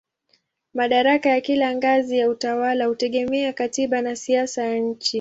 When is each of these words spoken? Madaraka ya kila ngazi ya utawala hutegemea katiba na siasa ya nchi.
Madaraka 0.73 1.29
ya 1.29 1.41
kila 1.41 1.75
ngazi 1.75 2.17
ya 2.17 2.29
utawala 2.29 2.85
hutegemea 2.85 3.53
katiba 3.53 4.01
na 4.01 4.15
siasa 4.15 4.63
ya 4.63 4.75
nchi. 4.77 5.09